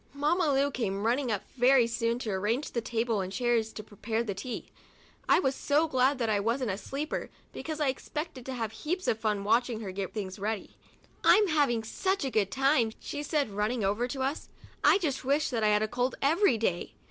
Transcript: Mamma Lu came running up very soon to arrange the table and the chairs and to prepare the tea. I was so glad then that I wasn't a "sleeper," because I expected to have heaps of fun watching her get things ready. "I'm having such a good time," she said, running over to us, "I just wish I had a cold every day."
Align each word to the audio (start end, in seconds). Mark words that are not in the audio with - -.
Mamma 0.15 0.51
Lu 0.51 0.71
came 0.71 1.05
running 1.05 1.31
up 1.31 1.43
very 1.57 1.85
soon 1.85 2.17
to 2.17 2.31
arrange 2.31 2.71
the 2.71 2.81
table 2.81 3.21
and 3.21 3.31
the 3.31 3.35
chairs 3.35 3.67
and 3.67 3.75
to 3.75 3.83
prepare 3.83 4.23
the 4.23 4.33
tea. 4.33 4.71
I 5.29 5.39
was 5.39 5.53
so 5.53 5.87
glad 5.87 6.17
then 6.17 6.25
that 6.27 6.33
I 6.33 6.39
wasn't 6.39 6.71
a 6.71 6.77
"sleeper," 6.79 7.29
because 7.53 7.79
I 7.79 7.89
expected 7.89 8.43
to 8.47 8.55
have 8.55 8.71
heaps 8.71 9.07
of 9.07 9.19
fun 9.19 9.43
watching 9.43 9.81
her 9.81 9.91
get 9.91 10.11
things 10.11 10.39
ready. 10.39 10.75
"I'm 11.23 11.49
having 11.49 11.83
such 11.83 12.25
a 12.25 12.31
good 12.31 12.49
time," 12.49 12.93
she 12.99 13.21
said, 13.21 13.51
running 13.51 13.83
over 13.83 14.07
to 14.07 14.21
us, 14.23 14.49
"I 14.83 14.97
just 14.97 15.23
wish 15.23 15.53
I 15.53 15.67
had 15.67 15.83
a 15.83 15.87
cold 15.87 16.15
every 16.23 16.57
day." 16.57 16.95